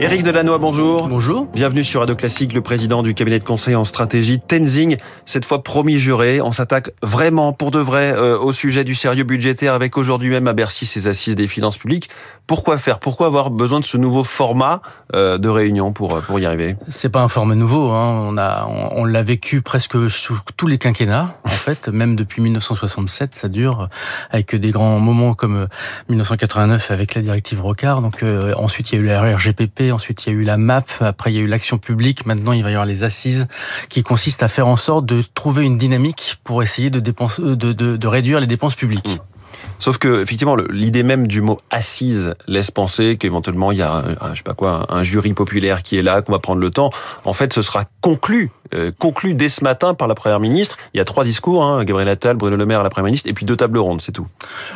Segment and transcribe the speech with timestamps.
[0.00, 1.08] Éric Delannoy, bonjour.
[1.08, 1.46] Bonjour.
[1.46, 4.96] Bienvenue sur Radio Classique, le président du cabinet de conseil en stratégie Tenzing.
[5.24, 9.24] Cette fois promis juré, on s'attaque vraiment pour de vrai euh, au sujet du sérieux
[9.24, 12.10] budgétaire avec aujourd'hui même à Bercy ses assises des finances publiques.
[12.46, 13.00] Pourquoi faire?
[13.00, 14.82] Pourquoi avoir besoin de ce nouveau format
[15.16, 16.76] euh, de réunion pour euh, pour y arriver?
[16.86, 17.90] C'est pas un format nouveau.
[17.90, 18.28] Hein.
[18.30, 22.40] On a on, on l'a vécu presque sous tous les quinquennats en fait, même depuis
[22.40, 23.88] 1967, ça dure
[24.30, 25.66] avec des grands moments comme
[26.08, 28.00] 1989 avec la directive Rocard.
[28.00, 29.36] Donc euh, ensuite il y a eu la
[29.92, 32.26] Ensuite il y a eu la MAP, après il y a eu l'action publique.
[32.26, 33.48] Maintenant il va y avoir les assises
[33.88, 38.40] qui consistent à faire en sorte de trouver une dynamique pour essayer de de réduire
[38.40, 39.08] les dépenses publiques.
[39.08, 39.38] Mmh.
[39.78, 44.30] Sauf que effectivement, l'idée même du mot assise laisse penser qu'éventuellement il y a, un,
[44.32, 46.90] je sais pas quoi, un jury populaire qui est là, qu'on va prendre le temps.
[47.24, 48.57] En fait, ce sera conclu, euh,
[48.98, 50.76] conclu dès ce matin par la première ministre.
[50.94, 53.32] Il y a trois discours, hein, Gabriel Attal, Bruno Le Maire, la première ministre, et
[53.32, 54.26] puis deux tables rondes, c'est tout.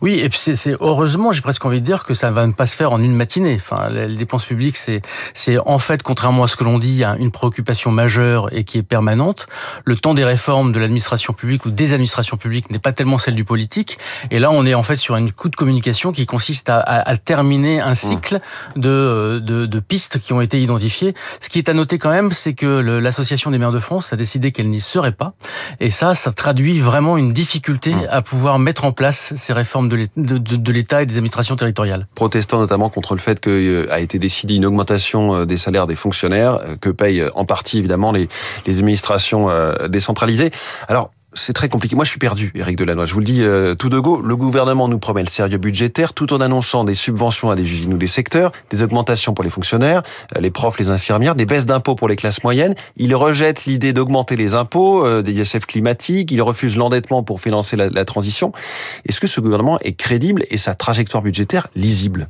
[0.00, 2.66] Oui, et puis c'est heureusement, j'ai presque envie de dire que ça va ne pas
[2.66, 3.56] se faire en une matinée.
[3.56, 7.30] Enfin, les dépenses publiques, c'est c'est en fait, contrairement à ce que l'on dit, une
[7.30, 9.46] préoccupation majeure et qui est permanente.
[9.84, 13.34] Le temps des réformes de l'administration publique ou des administrations publiques n'est pas tellement celle
[13.34, 13.98] du politique.
[14.30, 17.08] Et là, on est en fait sur une coup de communication qui consiste à, à,
[17.08, 18.40] à terminer un cycle
[18.76, 21.14] de, de, de, pistes qui ont été identifiées.
[21.40, 24.16] Ce qui est à noter quand même, c'est que l'association des maires de France a
[24.16, 25.34] décidé qu'elle n'y serait pas.
[25.80, 28.08] Et ça, ça traduit vraiment une difficulté mmh.
[28.10, 32.06] à pouvoir mettre en place ces réformes de l'État et des administrations territoriales.
[32.14, 35.96] Protestant notamment contre le fait que euh, été décidé une augmentation euh, des salaires des
[35.96, 38.28] fonctionnaires euh, que payent en partie évidemment les,
[38.66, 39.48] les administrations
[39.88, 40.50] décentralisées.
[40.88, 41.96] Alors c'est très compliqué.
[41.96, 43.06] Moi, je suis perdu, Éric Delannoy.
[43.06, 44.20] Je vous le dis euh, tout de go.
[44.20, 47.94] Le gouvernement nous promet le sérieux budgétaire tout en annonçant des subventions à des usines
[47.94, 50.02] ou des secteurs, des augmentations pour les fonctionnaires,
[50.36, 52.74] euh, les profs, les infirmières, des baisses d'impôts pour les classes moyennes.
[52.96, 56.30] Il rejette l'idée d'augmenter les impôts, euh, des ISF climatiques.
[56.32, 58.52] Il refuse l'endettement pour financer la, la transition.
[59.06, 62.28] Est-ce que ce gouvernement est crédible et sa trajectoire budgétaire lisible?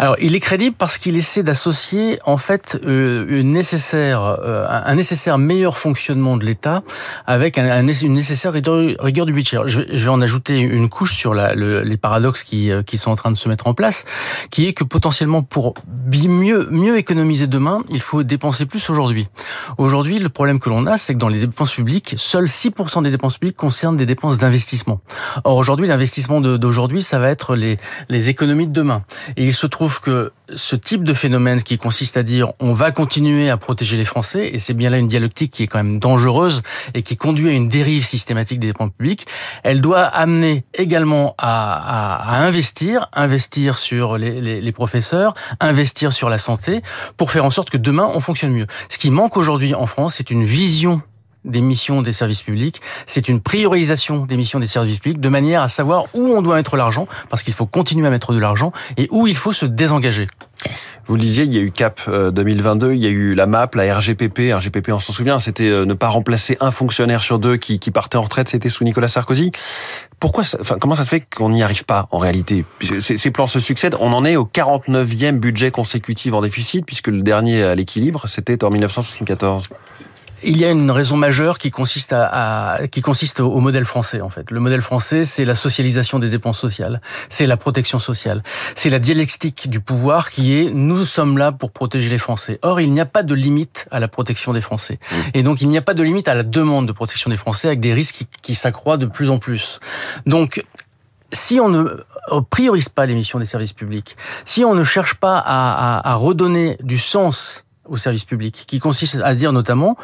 [0.00, 4.94] Alors, il est crédible parce qu'il essaie d'associer en fait euh, une nécessaire, euh, un
[4.94, 6.82] nécessaire meilleur fonctionnement de l'État
[7.26, 9.58] avec un, un, une nécessaire rigueur, du budget.
[9.66, 13.30] Je, vais en ajouter une couche sur les paradoxes qui, euh, qui sont en train
[13.30, 14.06] de se mettre en place,
[14.50, 15.74] qui est que potentiellement pour
[16.10, 19.28] mieux, mieux économiser demain, il faut dépenser plus aujourd'hui.
[19.76, 23.10] Aujourd'hui, le problème que l'on a, c'est que dans les dépenses publiques, seuls 6% des
[23.10, 25.02] dépenses publiques concernent des dépenses d'investissement.
[25.44, 27.76] Or, aujourd'hui, l'investissement d'aujourd'hui, ça va être les,
[28.08, 29.02] les économies de demain.
[29.36, 32.90] Et il se trouve que ce type de phénomène qui consiste à dire on va
[32.92, 35.98] continuer à protéger les Français, et c'est bien là une dialectique qui est quand même
[35.98, 36.62] dangereuse
[36.94, 39.26] et qui conduit à une dérive systématique des dépenses publiques,
[39.62, 46.12] elle doit amener également à, à, à investir, investir sur les, les, les, professeurs, investir
[46.12, 46.82] sur la santé,
[47.16, 48.66] pour faire en sorte que demain on fonctionne mieux.
[48.88, 51.02] Ce qui manque aujourd'hui en France, c'est une vision
[51.44, 55.62] des missions des services publics, c'est une priorisation des missions des services publics de manière
[55.62, 58.72] à savoir où on doit mettre l'argent, parce qu'il faut continuer à mettre de l'argent,
[58.96, 60.28] et où il faut se désengager.
[61.06, 63.74] Vous le disiez, il y a eu CAP 2022, il y a eu la MAP,
[63.74, 64.52] la RGPP.
[64.52, 68.16] RGPP, on s'en souvient, c'était euh, ne pas remplacer un fonctionnaire sur deux qui, partait
[68.16, 69.50] en retraite, c'était sous Nicolas Sarkozy.
[70.20, 72.64] Pourquoi, enfin, comment ça se fait qu'on n'y arrive pas en réalité?
[73.00, 73.96] Ces plans se succèdent.
[73.98, 78.62] On en est au 49e budget consécutif en déficit, puisque le dernier à l'équilibre, c'était
[78.62, 79.70] en 1974
[80.42, 84.20] il y a une raison majeure qui consiste à, à, qui consiste au modèle français
[84.20, 84.50] en fait.
[84.50, 88.42] Le modèle français, c'est la socialisation des dépenses sociales, c'est la protection sociale,
[88.74, 92.58] c'est la dialectique du pouvoir qui est nous sommes là pour protéger les Français.
[92.62, 95.14] Or, il n'y a pas de limite à la protection des Français, mmh.
[95.34, 97.68] et donc il n'y a pas de limite à la demande de protection des Français
[97.68, 99.80] avec des risques qui, qui s'accroissent de plus en plus.
[100.26, 100.64] Donc
[101.32, 101.84] si on ne
[102.50, 106.76] priorise pas l'émission des services publics, si on ne cherche pas à, à, à redonner
[106.82, 109.96] du sens au service public, qui consiste à dire notamment,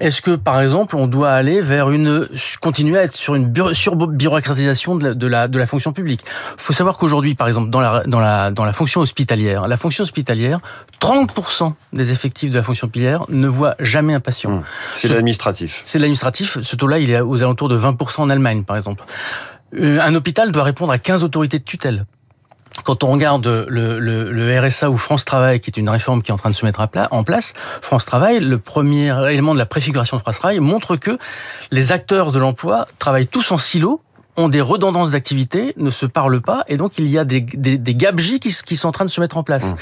[0.00, 2.26] est-ce que par exemple on doit aller vers une
[2.60, 6.22] continuer à être sur une surbureaucratisation de la, de la de la fonction publique?
[6.24, 9.76] Il faut savoir qu'aujourd'hui, par exemple, dans la dans la dans la fonction hospitalière, la
[9.76, 10.58] fonction hospitalière,
[11.00, 14.50] 30% des effectifs de la fonction hospitalière ne voient jamais un patient.
[14.50, 14.64] Mmh.
[14.96, 15.82] C'est l'administratif.
[15.84, 16.58] C'est l'administratif.
[16.60, 19.04] Ce taux-là, il est aux alentours de 20% en Allemagne, par exemple.
[19.78, 22.06] Euh, un hôpital doit répondre à 15 autorités de tutelle
[22.84, 26.38] quand on regarde le, RSA ou France Travail, qui est une réforme qui est en
[26.38, 30.22] train de se mettre en place, France Travail, le premier élément de la préfiguration de
[30.22, 31.18] France Travail montre que
[31.70, 34.00] les acteurs de l'emploi travaillent tous en silo
[34.36, 37.78] ont des redondances d'activité, ne se parlent pas, et donc il y a des, des,
[37.78, 39.72] des gabegies qui, qui, sont en train de se mettre en place.
[39.72, 39.76] Mmh.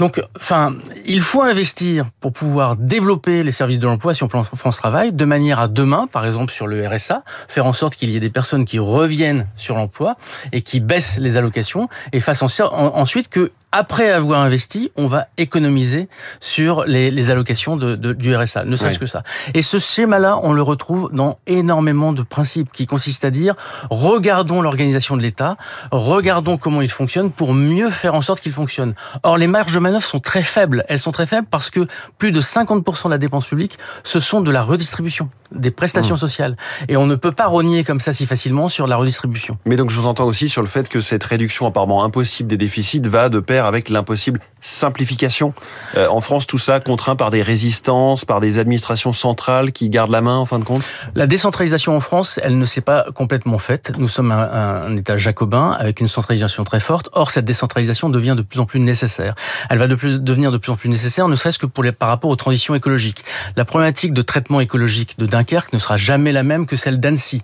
[0.00, 0.74] Donc, enfin,
[1.04, 5.12] il faut investir pour pouvoir développer les services de l'emploi si on prend France Travail,
[5.12, 8.20] de manière à demain, par exemple sur le RSA, faire en sorte qu'il y ait
[8.20, 10.16] des personnes qui reviennent sur l'emploi
[10.52, 15.06] et qui baissent les allocations et fassent en sorte ensuite que après avoir investi, on
[15.06, 16.08] va économiser
[16.40, 19.22] sur les, les allocations de, de, du RSA, ne serait-ce que ça.
[19.54, 23.54] Et ce schéma-là, on le retrouve dans énormément de principes qui consistent à dire
[23.90, 25.56] regardons l'organisation de l'État,
[25.92, 28.94] regardons comment il fonctionne pour mieux faire en sorte qu'il fonctionne.
[29.22, 30.84] Or, les marges de manœuvre sont très faibles.
[30.88, 31.86] Elles sont très faibles parce que
[32.18, 36.18] plus de 50% de la dépense publique, ce sont de la redistribution des prestations mmh.
[36.18, 36.56] sociales.
[36.88, 39.58] Et on ne peut pas rogner comme ça si facilement sur la redistribution.
[39.66, 42.56] Mais donc je vous entends aussi sur le fait que cette réduction apparemment impossible des
[42.56, 45.52] déficits va de pair avec l'impossible simplification.
[45.96, 50.10] Euh, en France, tout ça contraint par des résistances, par des administrations centrales qui gardent
[50.10, 50.82] la main en fin de compte
[51.14, 53.92] La décentralisation en France, elle ne s'est pas complètement faite.
[53.98, 57.08] Nous sommes un, un, État jacobin avec une centralisation très forte.
[57.12, 59.34] Or, cette décentralisation devient de plus en plus nécessaire.
[59.68, 61.92] Elle va de plus, devenir de plus en plus nécessaire, ne serait-ce que pour les,
[61.92, 63.24] par rapport aux transitions écologiques.
[63.56, 67.42] La problématique de traitement écologique de Dunkerque ne sera jamais la même que celle d'Annecy.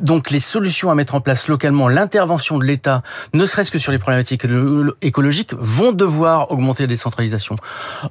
[0.00, 3.92] Donc, les solutions à mettre en place localement, l'intervention de l'État, ne serait-ce que sur
[3.92, 4.46] les problématiques
[5.02, 7.56] écologiques, vont devoir augmenter la décentralisation.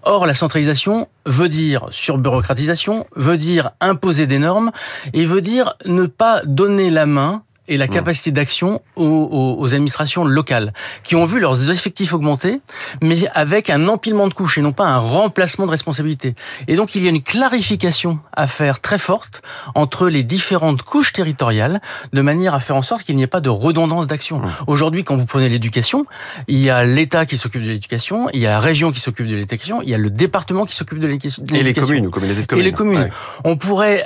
[0.04, 4.72] Or, la centralisation veut dire surbureaucratisation, veut dire imposer des normes
[5.14, 7.90] et veut dire ne pas donner la main et la mmh.
[7.90, 10.74] capacité d'action aux, aux, administrations locales,
[11.04, 12.62] qui ont vu leurs effectifs augmenter,
[13.02, 16.36] mais avec un empilement de couches et non pas un remplacement de responsabilités.
[16.68, 19.42] Et donc il y a une clarification à faire très forte
[19.76, 21.82] entre les différentes couches territoriales,
[22.14, 24.40] de manière à faire en sorte qu'il n'y ait pas de redondance d'action.
[24.40, 24.52] Mmh.
[24.68, 26.06] Aujourd'hui, quand vous prenez l'éducation,
[26.48, 29.28] il y a l'État qui s'occupe de l'éducation, il y a la région qui s'occupe
[29.28, 31.44] de l'éducation, il y a le département qui s'occupe de l'éducation.
[31.54, 32.66] Et les communes, communautés de communes.
[32.66, 33.10] Et les communes.
[33.44, 34.04] On pourrait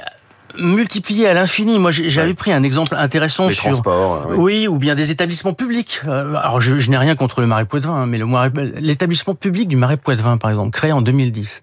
[0.57, 1.79] multiplié à l'infini.
[1.79, 3.81] Moi, j'avais pris un exemple intéressant Les sur
[4.29, 4.35] oui.
[4.37, 4.67] oui.
[4.67, 6.01] ou bien des établissements publics.
[6.07, 8.19] Euh, alors, je, je n'ai rien contre le Marais Poitevin, hein, mais
[8.79, 11.61] l'établissement public du Marais Poitevin, par exemple, créé en 2010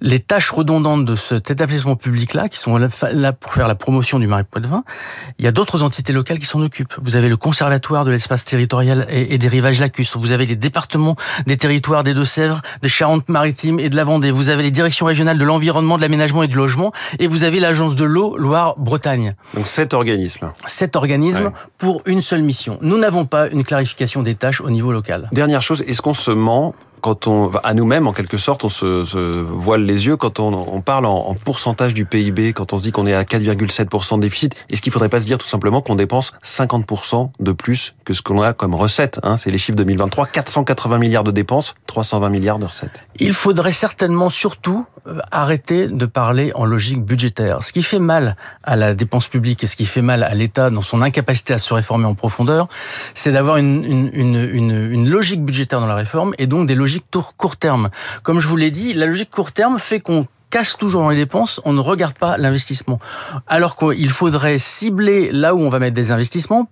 [0.00, 4.26] les tâches redondantes de cet établissement public-là, qui sont là pour faire la promotion du
[4.26, 4.84] Marais Poitevin,
[5.38, 6.94] il y a d'autres entités locales qui s'en occupent.
[7.02, 10.18] Vous avez le conservatoire de l'espace territorial et, des rivages lacustres.
[10.18, 11.16] Vous avez les départements
[11.46, 14.30] des territoires des Deux-Sèvres, des Charentes-Maritimes et de la Vendée.
[14.30, 16.92] Vous avez les directions régionales de l'environnement, de l'aménagement et du logement.
[17.18, 19.34] Et vous avez l'agence de l'eau Loire-Bretagne.
[19.54, 20.50] Donc sept organismes.
[20.66, 22.78] Sept organismes pour une seule mission.
[22.82, 25.28] Nous n'avons pas une clarification des tâches au niveau local.
[25.32, 29.42] Dernière chose, est-ce qu'on se ment quand on à nous-mêmes en quelque sorte on se,
[29.42, 32.92] voile les yeux quand on, parle en, en, pourcentage du PIB quand on se dit
[32.92, 34.54] qu'on est à 4,7% de déficit.
[34.70, 38.22] Est-ce qu'il faudrait pas se dire tout simplement qu'on dépense 50% de plus que ce
[38.22, 42.58] qu'on a comme recette hein c'est les chiffres 2023 480 milliards de dépenses 320 milliards
[42.58, 43.04] de recettes.
[43.18, 47.62] Il faudrait certainement surtout euh, arrêter de parler en logique budgétaire.
[47.62, 50.70] Ce qui fait mal à la dépense publique et ce qui fait mal à l'État
[50.70, 52.68] dans son incapacité à se réformer en profondeur
[53.14, 57.04] c'est d'avoir une logique budgétaire dans la réforme et donc des logiques logique
[57.36, 57.90] court terme.
[58.22, 61.16] Comme je vous l'ai dit, la logique court terme fait qu'on casse toujours dans les
[61.16, 62.98] dépenses, on ne regarde pas l'investissement.
[63.46, 66.70] Alors qu'il faudrait cibler là où on va mettre des investissements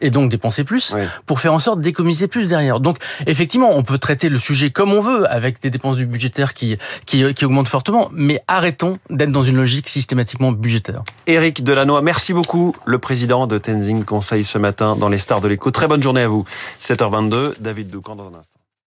[0.00, 0.96] et donc dépenser plus
[1.26, 2.80] pour faire en sorte d'économiser plus derrière.
[2.80, 2.96] Donc
[3.26, 6.78] effectivement, on peut traiter le sujet comme on veut avec des dépenses du budgétaire qui,
[7.04, 11.02] qui, qui augmentent fortement, mais arrêtons d'être dans une logique systématiquement budgétaire.
[11.26, 15.48] Éric Delannoy, merci beaucoup, le président de Tenzing Conseil ce matin dans les stars de
[15.48, 15.70] l'écho.
[15.70, 16.46] Très bonne journée à vous.
[16.82, 18.59] 7h22, David Doucan dans un instant.